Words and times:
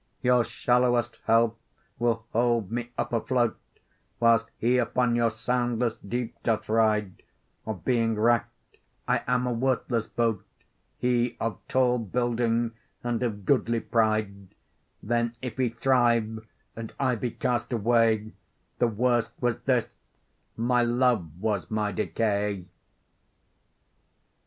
Your 0.23 0.43
shallowest 0.43 1.19
help 1.25 1.59
will 1.99 2.25
hold 2.33 2.71
me 2.71 2.91
up 2.97 3.13
afloat, 3.13 3.59
Whilst 4.19 4.49
he 4.57 4.79
upon 4.79 5.15
your 5.15 5.29
soundless 5.29 5.93
deep 5.97 6.41
doth 6.41 6.67
ride; 6.69 7.21
Or, 7.65 7.75
being 7.75 8.15
wrack'd, 8.15 8.79
I 9.07 9.21
am 9.27 9.45
a 9.45 9.53
worthless 9.53 10.07
boat, 10.07 10.43
He 10.97 11.37
of 11.39 11.59
tall 11.67 11.99
building, 11.99 12.71
and 13.03 13.21
of 13.21 13.45
goodly 13.45 13.79
pride: 13.79 14.55
Then 15.03 15.35
if 15.39 15.57
he 15.57 15.69
thrive 15.69 16.47
and 16.75 16.93
I 16.99 17.13
be 17.13 17.29
cast 17.29 17.71
away, 17.71 18.31
The 18.79 18.87
worst 18.87 19.33
was 19.39 19.59
this: 19.65 19.87
my 20.57 20.81
love 20.81 21.29
was 21.39 21.69
my 21.69 21.91
decay. 21.91 22.65